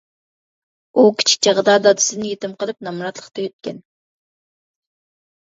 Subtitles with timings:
[0.93, 3.79] ئۇ كىچىك چېغىدا دادىسىدىن يېتىم قېلىپ، نامراتلىقتا ئۆتكەن.